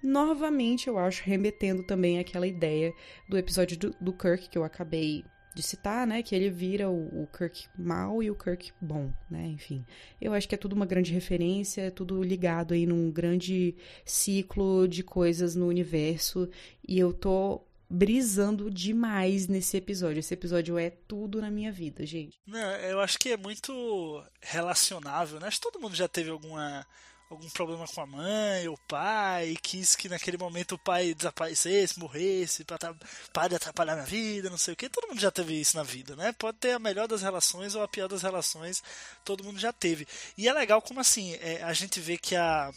[0.04, 2.92] novamente, eu acho, remetendo também àquela ideia
[3.28, 6.22] do episódio do, do Kirk que eu acabei de citar, né?
[6.22, 9.46] Que ele vira o, o, Kirk mal e o Kirk bom, né?
[9.46, 9.84] Enfim,
[10.20, 14.88] eu acho que é tudo uma grande referência, é tudo ligado aí num grande ciclo
[14.88, 16.50] de coisas no universo
[16.86, 20.18] e eu tô brisando demais nesse episódio.
[20.18, 22.36] Esse episódio é tudo na minha vida, gente.
[22.46, 25.46] Não, eu acho que é muito relacionável, né?
[25.46, 26.84] Acho que todo mundo já teve alguma
[27.30, 31.98] algum problema com a mãe ou o pai, quis que naquele momento o pai desaparecesse,
[31.98, 32.94] morresse, para
[33.32, 34.88] parar de atrapalhar minha vida, não sei o que.
[34.88, 36.32] Todo mundo já teve isso na vida, né?
[36.32, 38.82] Pode ter a melhor das relações ou a pior das relações,
[39.24, 40.06] todo mundo já teve.
[40.36, 42.72] E é legal como assim, é, a gente vê que a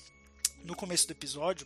[0.64, 1.66] no começo do episódio,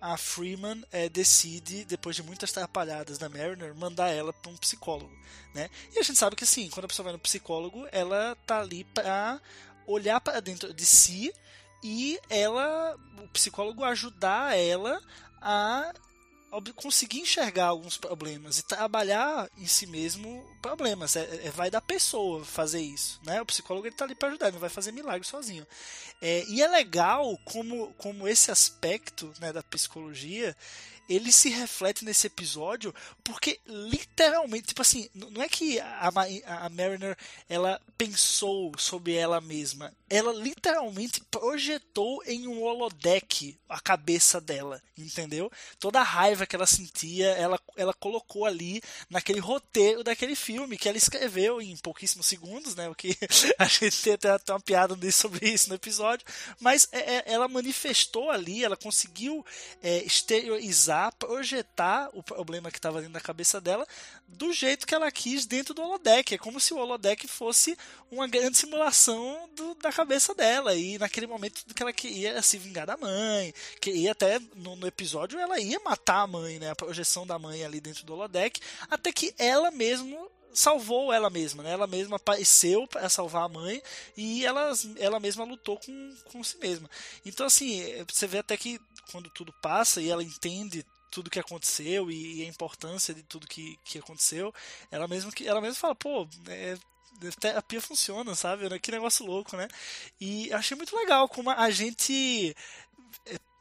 [0.00, 5.12] a Freeman é, decide, depois de muitas atrapalhadas da Mariner, mandar ela para um psicólogo,
[5.54, 5.68] né?
[5.94, 8.84] E a gente sabe que assim, quando a pessoa vai no psicólogo, ela tá ali
[8.84, 9.40] para
[9.86, 11.32] olhar para dentro de si
[11.82, 15.00] e ela, o psicólogo ajudar ela
[15.40, 15.92] a
[16.74, 21.14] conseguir enxergar alguns problemas e trabalhar em si mesmo problemas.
[21.14, 23.40] É, é vai da pessoa fazer isso, né?
[23.42, 25.66] O psicólogo ele tá ali para ajudar, não vai fazer milagre sozinho.
[26.22, 30.56] É, e é legal como, como esse aspecto né, da psicologia
[31.08, 32.94] ele se reflete nesse episódio
[33.24, 36.10] porque literalmente, tipo assim, não é que a,
[36.46, 37.16] a Mariner
[37.48, 45.50] ela pensou sobre ela mesma, ela literalmente projetou em um holodeck a cabeça dela, entendeu?
[45.78, 50.88] Toda a raiva que ela sentia, ela, ela colocou ali naquele roteiro daquele filme que
[50.88, 52.88] ela escreveu em pouquíssimos segundos, né?
[52.88, 53.16] O que
[53.58, 56.26] a gente tem até uma piada sobre isso no episódio,
[56.60, 59.44] mas é, é, ela manifestou ali, ela conseguiu
[59.82, 63.86] é, exteriorizar projetar o problema que estava dentro da cabeça dela
[64.26, 66.34] do jeito que ela quis dentro do holodeck.
[66.34, 67.76] É como se o holodeck fosse
[68.10, 70.74] uma grande simulação do, da cabeça dela.
[70.74, 74.86] E naquele momento que ela queria se vingar da mãe, que ia até no, no,
[74.86, 76.70] episódio ela ia matar a mãe, né?
[76.70, 81.62] A projeção da mãe ali dentro do holodeck, até que ela mesmo salvou ela mesma,
[81.62, 81.72] né?
[81.72, 83.82] Ela mesma apareceu para salvar a mãe
[84.16, 86.88] e ela, ela mesma lutou com, com si mesma.
[87.24, 88.80] Então, assim, você vê até que
[89.10, 93.46] quando tudo passa e ela entende tudo que aconteceu e, e a importância de tudo
[93.46, 94.52] que, que aconteceu,
[94.90, 96.76] ela mesma ela mesma fala, pô, é,
[97.40, 98.78] terapia funciona, sabe?
[98.80, 99.68] Que negócio louco, né?
[100.20, 102.54] E achei muito legal como a gente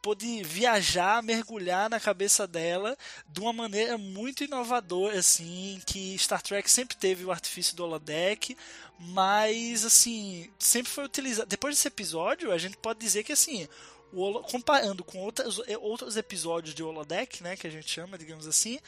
[0.02, 6.70] pôde viajar, mergulhar na cabeça dela de uma maneira muito inovadora, assim, que Star Trek
[6.70, 8.58] sempre teve o artifício do holodeck,
[9.00, 11.48] mas, assim, sempre foi utilizado.
[11.48, 13.68] Depois desse episódio, a gente pode dizer que, assim,
[14.14, 18.48] o comparando com outras, eh, outros episódios de holodeck, né, que a gente chama, digamos
[18.48, 18.80] assim,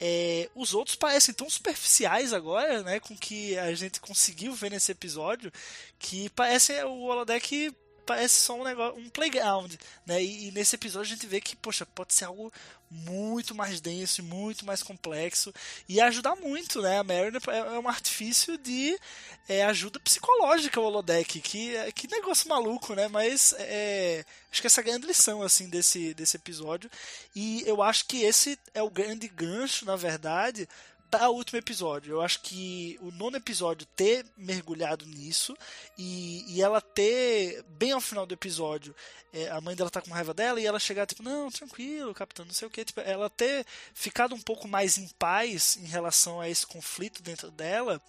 [0.00, 4.92] é, os outros parecem tão superficiais agora, né, com que a gente conseguiu ver nesse
[4.92, 5.52] episódio,
[5.98, 7.72] que parece o holodeck
[8.08, 9.74] parece só um negócio, um playground,
[10.06, 10.22] né?
[10.22, 12.50] E, e nesse episódio a gente vê que, poxa, pode ser algo
[12.90, 15.52] muito mais denso, muito mais complexo
[15.86, 16.98] e ajudar muito, né?
[16.98, 18.98] A Mariner é é um artifício de
[19.46, 23.08] é, ajuda psicológica o holodeck, que que negócio maluco, né?
[23.08, 26.90] Mas é, acho que essa é a grande lição assim desse desse episódio
[27.36, 30.66] e eu acho que esse é o grande gancho, na verdade,
[31.10, 32.12] para o último episódio.
[32.12, 35.56] Eu acho que o nono episódio ter mergulhado nisso
[35.96, 38.94] e, e ela ter, bem ao final do episódio,
[39.32, 42.44] é, a mãe dela tá com raiva dela e ela chegar tipo, não, tranquilo, capitão,
[42.44, 42.84] não sei o que.
[42.84, 47.50] Tipo, ela ter ficado um pouco mais em paz em relação a esse conflito dentro
[47.50, 48.00] dela,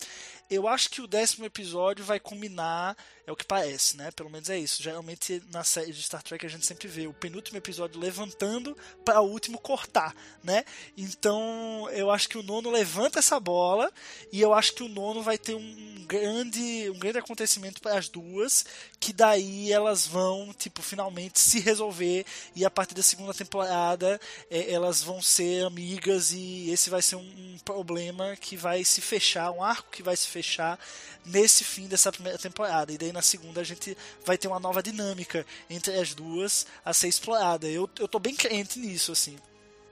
[0.50, 2.98] eu acho que o décimo episódio vai culminar,
[3.30, 4.10] é o que parece, né?
[4.12, 4.82] Pelo menos é isso.
[4.82, 9.22] Geralmente na série de Star Trek a gente sempre vê o penúltimo episódio levantando para
[9.22, 10.66] o último cortar, né?
[10.98, 13.92] Então eu acho que o nono levanta essa bola
[14.32, 18.10] e eu acho que o nono vai ter um grande, um grande acontecimento para as
[18.10, 18.66] duas,
[19.00, 24.20] que daí elas vão, tipo, finalmente se resolver e a partir da segunda temporada
[24.52, 29.00] é, elas vão ser amigas e esse vai ser um, um problema que vai se
[29.00, 30.78] fechar, um arco que vai se fechar
[31.26, 32.92] nesse fim dessa primeira temporada.
[32.92, 36.94] E daí na segunda a gente vai ter uma nova dinâmica entre as duas a
[36.94, 37.68] ser explorada.
[37.68, 39.38] Eu, eu tô bem crente nisso, assim.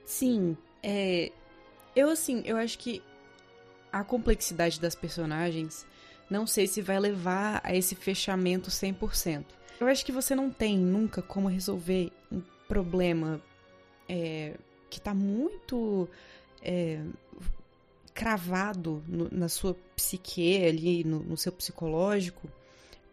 [0.05, 1.31] Sim, é.
[1.95, 3.01] Eu, assim, eu acho que
[3.91, 5.85] a complexidade das personagens
[6.29, 9.45] não sei se vai levar a esse fechamento 100%.
[9.79, 13.41] Eu acho que você não tem nunca como resolver um problema
[14.09, 14.55] é,
[14.89, 16.09] que tá muito
[16.61, 16.99] é,
[18.13, 22.49] cravado no- na sua psique ali, no, no seu psicológico,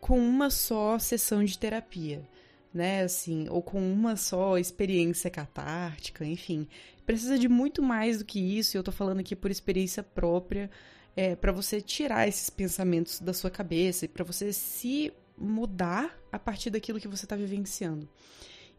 [0.00, 2.22] com uma só sessão de terapia,
[2.72, 3.02] né?
[3.02, 6.66] Assim, ou com uma só experiência catártica, enfim.
[7.06, 10.70] Precisa de muito mais do que isso, e eu tô falando aqui por experiência própria,
[11.16, 16.38] é, para você tirar esses pensamentos da sua cabeça e para você se mudar a
[16.38, 18.08] partir daquilo que você tá vivenciando.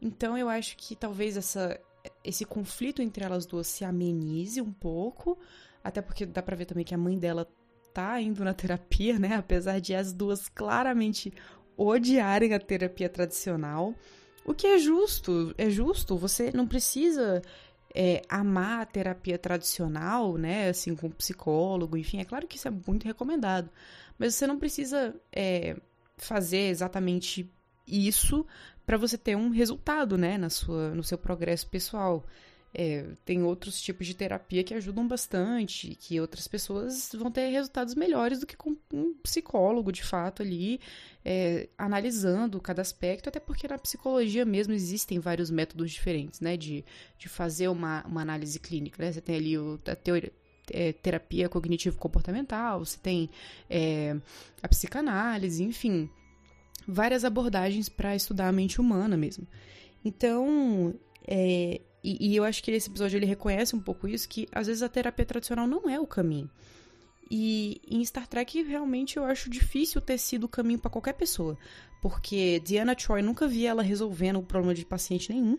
[0.02, 1.80] Então eu acho que talvez essa,
[2.24, 5.38] esse conflito entre elas duas se amenize um pouco,
[5.84, 7.48] até porque dá pra ver também que a mãe dela
[7.94, 9.36] tá indo na terapia, né?
[9.36, 11.34] Apesar de as duas claramente
[11.78, 13.94] odiarem a terapia tradicional.
[14.46, 16.16] O que é justo, é justo.
[16.18, 17.42] Você não precisa
[17.96, 20.70] é, amar a terapia tradicional, né?
[20.70, 22.20] Assim, com psicólogo, enfim.
[22.20, 23.70] É claro que isso é muito recomendado.
[24.20, 25.78] Mas você não precisa é,
[26.18, 27.50] fazer exatamente
[27.88, 28.46] isso
[28.86, 30.38] para você ter um resultado, né?
[30.38, 32.26] Na sua, no seu progresso pessoal.
[32.78, 37.96] É, tem outros tipos de terapia que ajudam bastante, que outras pessoas vão ter resultados
[37.96, 40.82] melhores do que com um psicólogo, de fato, ali,
[41.24, 46.84] é, analisando cada aspecto, até porque na psicologia mesmo existem vários métodos diferentes, né, de,
[47.18, 50.34] de fazer uma, uma análise clínica, né, você tem ali o, a teoria,
[50.70, 53.30] é, terapia cognitivo-comportamental, você tem
[53.70, 54.18] é,
[54.62, 56.10] a psicanálise, enfim,
[56.86, 59.48] várias abordagens para estudar a mente humana mesmo.
[60.04, 60.94] Então,
[61.26, 64.68] é, e, e eu acho que esse episódio ele reconhece um pouco isso, que às
[64.68, 66.50] vezes a terapia tradicional não é o caminho.
[67.30, 71.58] E em Star Trek, realmente, eu acho difícil ter sido o caminho para qualquer pessoa.
[72.00, 75.58] Porque Diana Troy nunca vi ela resolvendo o problema de paciente nenhum.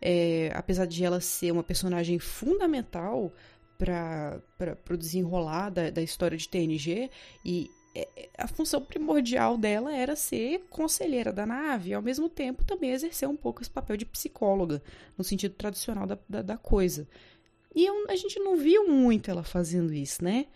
[0.00, 3.34] É, apesar de ela ser uma personagem fundamental
[3.76, 4.40] para
[4.88, 7.10] o desenrolar da, da história de TNG.
[7.44, 7.68] E
[8.36, 13.28] a função primordial dela era ser conselheira da nave e, ao mesmo tempo, também exercer
[13.28, 14.82] um pouco esse papel de psicóloga,
[15.16, 17.08] no sentido tradicional da, da, da coisa.
[17.74, 20.46] E eu, a gente não viu muito ela fazendo isso, né?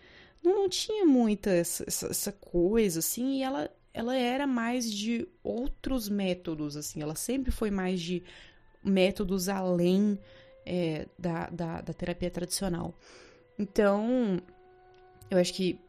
[0.43, 5.27] Não, não tinha muita essa, essa, essa, coisa, assim, e ela, ela era mais de
[5.43, 8.23] outros métodos, assim, ela sempre foi mais de
[8.83, 10.19] métodos além
[10.65, 12.93] é, da, da, da terapia tradicional.
[13.57, 14.41] Então,
[15.29, 15.79] eu acho que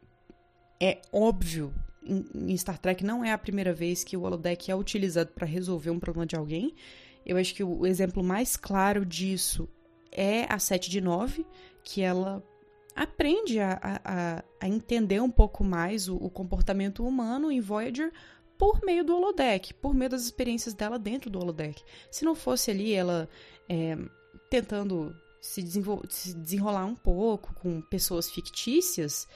[0.80, 1.72] é óbvio
[2.06, 5.90] em Star Trek não é a primeira vez que o holodeck é utilizado para resolver
[5.90, 6.74] um problema de alguém.
[7.24, 9.68] Eu acho que o exemplo mais claro disso
[10.12, 11.46] é a 7 de 9,
[11.82, 12.42] que ela
[12.94, 18.12] aprende a, a, a entender um pouco mais o, o, comportamento humano em Voyager
[18.56, 21.82] por meio do holodeck, por meio das experiências dela dentro do holodeck.
[22.10, 23.28] Se não fosse ali ela
[23.68, 23.96] é,
[24.48, 25.60] tentando se,
[26.08, 29.26] se, desenrolar um pouco com pessoas fictícias,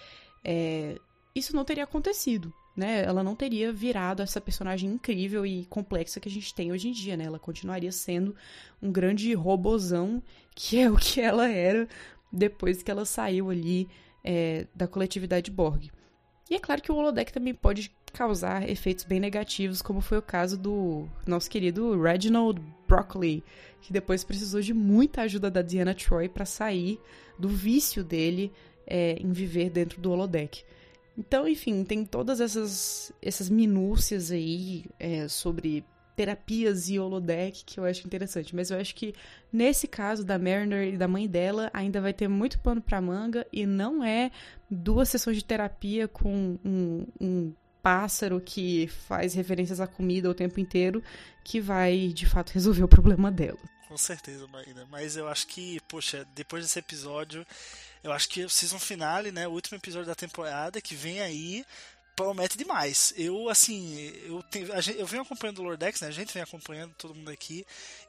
[0.45, 0.97] é,
[1.39, 3.03] isso não teria acontecido, né?
[3.03, 6.93] Ela não teria virado essa personagem incrível e complexa que a gente tem hoje em
[6.93, 7.25] dia, né?
[7.25, 8.35] Ela continuaria sendo
[8.83, 10.23] um grande robozão,
[10.55, 11.89] que é o que ela era
[12.33, 13.89] depois que ela saiu ali
[14.23, 15.91] é, da coletividade Borg.
[16.51, 20.23] E é claro que o holodeck também pode causar efeitos bem negativos, como foi o
[20.23, 23.45] caso do nosso querido Reginald Broccoli,
[23.83, 26.99] que depois precisou de muita ajuda da Diana Troy para sair
[27.39, 28.51] do vício dele
[28.87, 30.65] é, em viver dentro do holodeck.
[31.19, 37.85] Então, enfim, tem todas essas, essas minúcias aí é, sobre terapias e holodeck que eu
[37.85, 38.55] acho interessante.
[38.55, 39.13] Mas eu acho que
[39.53, 43.45] nesse caso da Mariner e da mãe dela ainda vai ter muito pano pra manga
[43.53, 44.31] e não é
[44.71, 47.53] duas sessões de terapia com um, um
[47.83, 51.03] pássaro que faz referências à comida o tempo inteiro
[51.43, 53.59] que vai de fato resolver o problema dela.
[53.89, 54.87] Com certeza, Marina.
[54.91, 57.47] Mas eu acho que, poxa, depois desse episódio,
[58.03, 61.65] eu acho que o season finale, né, o último episódio da temporada que vem aí,
[62.19, 63.15] promete demais.
[63.17, 66.09] Eu, assim, eu, tenho, gente, eu venho acompanhando o Lordex, né?
[66.09, 67.65] A gente vem acompanhando todo mundo aqui.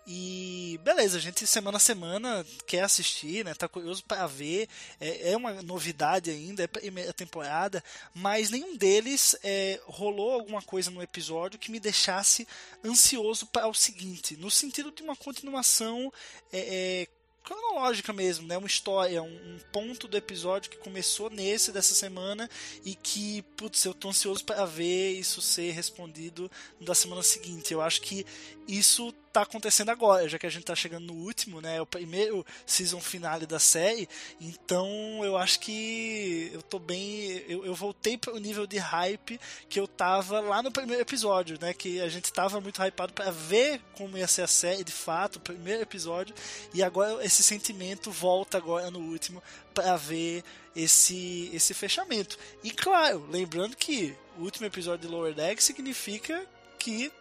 [0.07, 3.53] E beleza, a gente semana a semana quer assistir, né?
[3.53, 4.67] Tá curioso para ver.
[4.99, 10.89] É, é, uma novidade ainda, é primeira temporada, mas nenhum deles é, rolou alguma coisa
[10.89, 12.47] no episódio que me deixasse
[12.83, 16.11] ansioso para o seguinte, no sentido de uma continuação
[16.51, 17.18] é, é
[17.49, 18.55] cronológica mesmo, né?
[18.57, 22.47] Uma história, um, um, ponto do episódio que começou nesse dessa semana
[22.85, 27.73] e que, putz, eu tô ansioso para ver isso ser respondido da semana seguinte.
[27.73, 28.23] Eu acho que
[28.67, 31.77] isso tá acontecendo agora, já que a gente tá chegando no último, né?
[31.77, 34.09] É o primeiro season finale da série.
[34.39, 34.87] Então
[35.23, 37.43] eu acho que eu tô bem.
[37.47, 41.57] Eu, eu voltei para o nível de hype que eu tava lá no primeiro episódio,
[41.61, 41.73] né?
[41.73, 45.37] Que a gente tava muito hypado para ver como ia ser a série de fato,
[45.37, 46.33] o primeiro episódio.
[46.73, 49.41] E agora esse sentimento volta agora no último
[49.73, 50.43] para ver
[50.75, 52.37] esse, esse fechamento.
[52.63, 56.45] E claro, lembrando que o último episódio de Lower Deck significa
[56.77, 57.11] que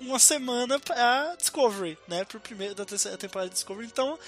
[0.00, 2.24] uma semana pra Discovery, né?
[2.24, 3.86] Pro primeiro da terceira temporada de Discovery.
[3.86, 4.18] Então,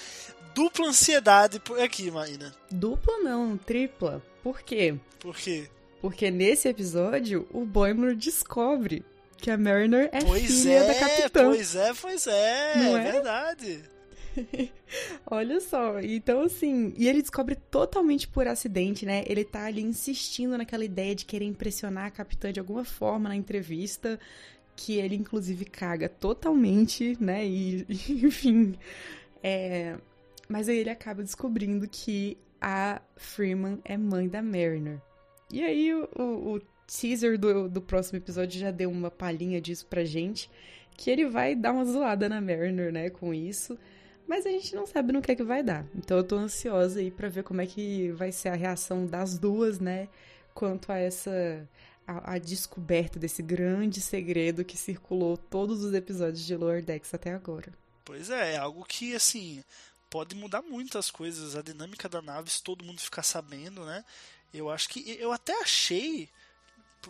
[0.53, 2.53] dupla ansiedade por aqui, Marina.
[2.69, 4.21] Dupla não, tripla.
[4.43, 4.95] Por quê?
[5.19, 5.69] Por quê?
[6.01, 9.03] Porque nesse episódio, o Boimler descobre
[9.37, 11.45] que a Mariner é pois filha é, da capitã.
[11.45, 12.75] Pois é, pois é.
[12.77, 13.83] Não é, é verdade.
[15.25, 19.23] Olha só, então assim, e ele descobre totalmente por acidente, né?
[19.27, 23.35] Ele tá ali insistindo naquela ideia de querer impressionar a capitã de alguma forma na
[23.35, 24.19] entrevista
[24.75, 27.45] que ele inclusive caga totalmente, né?
[27.47, 28.75] E, enfim.
[29.41, 29.97] É...
[30.47, 35.01] Mas aí ele acaba descobrindo que a Freeman é mãe da Mariner.
[35.51, 39.85] E aí o, o, o teaser do, do próximo episódio já deu uma palhinha disso
[39.87, 40.49] pra gente.
[40.95, 43.77] Que ele vai dar uma zoada na Mariner, né, com isso.
[44.27, 45.85] Mas a gente não sabe no que é que vai dar.
[45.95, 49.37] Então eu tô ansiosa aí pra ver como é que vai ser a reação das
[49.37, 50.07] duas, né?
[50.53, 51.67] Quanto a essa
[52.07, 57.33] a, a, descoberta desse grande segredo que circulou todos os episódios de Lower Decks até
[57.33, 57.71] agora.
[58.05, 59.63] Pois é, é algo que, assim,
[60.09, 61.55] pode mudar muitas coisas.
[61.55, 64.03] A dinâmica da nave, se todo mundo ficar sabendo, né?
[64.53, 65.17] Eu acho que.
[65.19, 66.29] Eu até achei.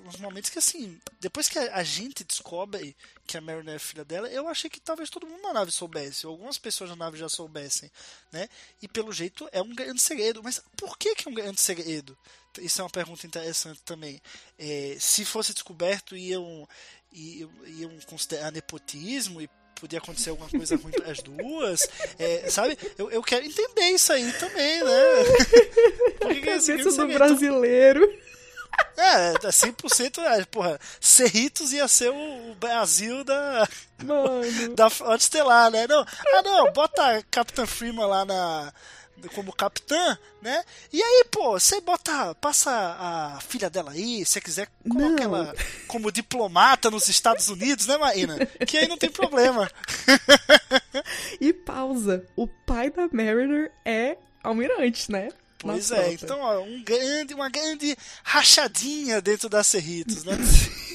[0.02, 2.96] Uns momentos que assim, depois que a, gente descobre
[3.28, 6.26] que a Mariner é filha dela, eu achei que talvez todo mundo na nave soubesse,
[6.26, 7.92] ou algumas pessoas na nave já soubessem,
[8.32, 8.50] né?
[8.82, 10.42] E pelo jeito é um grande segredo.
[10.44, 12.18] Mas por que, que é um grande segredo?
[12.62, 14.22] isso é uma pergunta interessante também.
[14.60, 16.68] É, se fosse descoberto, iam,
[17.12, 21.88] iam, iam considerar nepotismo e podia acontecer alguma coisa ruim para as duas,
[22.18, 22.78] é, sabe?
[22.98, 25.02] Eu, eu quero entender isso aí também, né?
[26.22, 28.23] Por que que é do brasileiro.
[28.96, 33.68] É, 100% é, porra, Cerritos ia ser o, Brasil da
[34.04, 34.76] Mano.
[34.76, 35.88] da Frota Estelar, né?
[35.88, 38.74] Não, ah não, bota Capitã Freeman lá na
[39.30, 40.64] como capitã, né?
[40.92, 45.36] E aí, pô, você bota, passa a filha dela aí, se quiser, coloca não.
[45.36, 45.56] ela
[45.88, 48.38] como diplomata nos Estados Unidos, né, Marina?
[48.68, 49.72] Que aí não tem problema.
[51.40, 52.26] e pausa.
[52.36, 55.30] O pai da Mariner é almirante, né?
[55.64, 60.38] Pois é, então, ó, um grande, uma grande rachadinha dentro da Cerritos, né?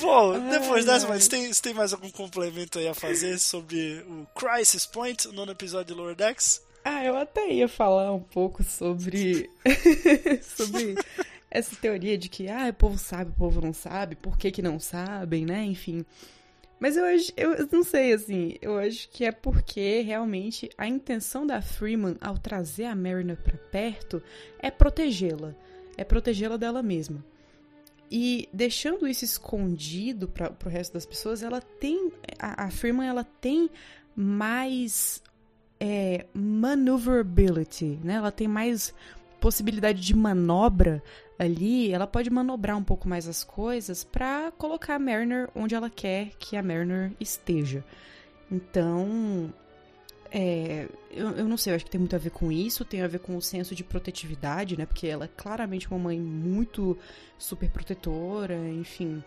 [0.00, 4.86] Bom, depois dessa, mas tem, tem mais algum complemento aí a fazer sobre o Crisis
[4.86, 6.62] Point, o nono episódio de Lower Decks?
[6.84, 9.50] Ah, eu até ia falar um pouco sobre.
[10.56, 10.96] sobre
[11.50, 14.60] essa teoria de que, ah, o povo sabe, o povo não sabe, por que, que
[14.60, 15.64] não sabem, né?
[15.64, 16.04] Enfim.
[16.84, 21.46] Mas eu acho, eu não sei, assim, eu acho que é porque realmente a intenção
[21.46, 24.22] da Freeman ao trazer a Mariner para perto
[24.58, 25.54] é protegê-la,
[25.96, 27.24] é protegê-la dela mesma.
[28.10, 32.12] E deixando isso escondido para o resto das pessoas, ela tem.
[32.38, 33.70] A, a Freeman ela tem
[34.14, 35.22] mais
[35.80, 38.16] é, maneuverability, né?
[38.16, 38.92] Ela tem mais
[39.40, 41.02] possibilidade de manobra
[41.38, 41.92] ali.
[41.92, 46.30] Ela pode manobrar um pouco mais as coisas para colocar a Mariner onde ela quer
[46.38, 47.84] que a Mariner esteja.
[48.50, 49.52] Então,
[50.36, 53.02] É, eu, eu não sei, eu acho que tem muito a ver com isso, tem
[53.02, 54.84] a ver com o senso de protetividade, né?
[54.84, 56.98] Porque ela é claramente uma mãe muito
[57.38, 59.22] super protetora, enfim.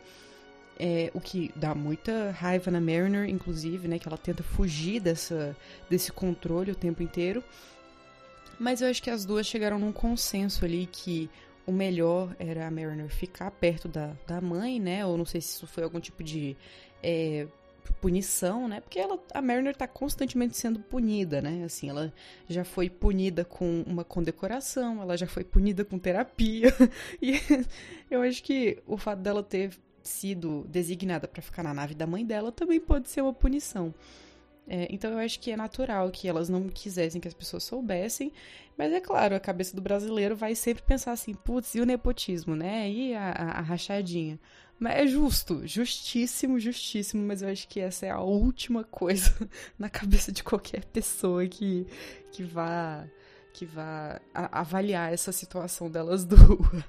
[0.80, 3.98] É, o que dá muita raiva na Mariner, inclusive, né?
[4.00, 5.56] Que ela tenta fugir dessa,
[5.90, 7.42] desse controle o tempo inteiro.
[8.60, 11.30] Mas eu acho que as duas chegaram num consenso ali que
[11.68, 15.06] o melhor era a Mariner ficar perto da, da mãe, né?
[15.06, 16.56] Ou não sei se isso foi algum tipo de
[17.04, 17.46] é,
[18.00, 18.80] punição, né?
[18.80, 21.64] Porque ela, a Mariner tá constantemente sendo punida, né?
[21.66, 22.14] Assim, ela
[22.48, 26.74] já foi punida com uma condecoração, ela já foi punida com terapia.
[27.22, 27.40] E
[28.10, 32.26] eu acho que o fato dela ter sido designada para ficar na nave da mãe
[32.26, 33.94] dela também pode ser uma punição.
[34.68, 38.34] É, então eu acho que é natural que elas não quisessem que as pessoas soubessem,
[38.78, 42.56] mas é claro, a cabeça do brasileiro vai sempre pensar assim, putz, e o nepotismo,
[42.56, 42.90] né?
[42.90, 44.40] E a, a, a rachadinha.
[44.80, 49.34] Mas é justo, justíssimo, justíssimo, mas eu acho que essa é a última coisa
[49.80, 51.88] na cabeça de qualquer pessoa que,
[52.32, 53.08] que vá
[53.54, 56.84] que vá avaliar essa situação delas duas.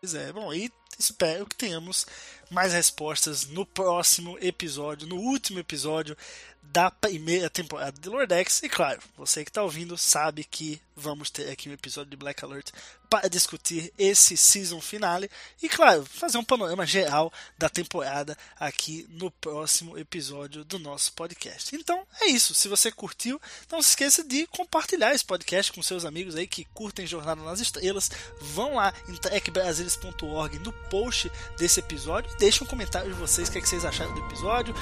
[0.00, 2.06] Pois é, bom, e espero que tenhamos
[2.50, 6.16] mais respostas no próximo episódio, no último episódio
[6.74, 8.64] da primeira temporada de Lordex.
[8.64, 12.44] E claro, você que está ouvindo sabe que vamos ter aqui um episódio de Black
[12.44, 12.70] Alert
[13.08, 15.30] para discutir esse season finale
[15.62, 21.74] e, claro, fazer um panorama geral da temporada aqui no próximo episódio do nosso podcast.
[21.76, 22.54] Então é isso.
[22.54, 23.40] Se você curtiu,
[23.70, 27.60] não se esqueça de compartilhar esse podcast com seus amigos aí que curtem Jornada nas
[27.60, 28.10] Estrelas.
[28.40, 33.52] Vão lá em trekbrasilis.org no post desse episódio e deixem um comentário de vocês, o
[33.52, 34.74] que, é que vocês acharam do episódio.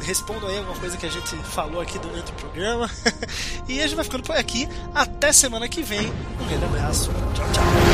[0.00, 2.90] Respondam aí alguma coisa que a gente falou aqui durante o programa.
[3.68, 4.66] e a gente vai ficando por aqui.
[4.94, 6.12] Até semana que vem.
[6.40, 7.12] Um grande abraço.
[7.32, 7.93] Tchau, tchau.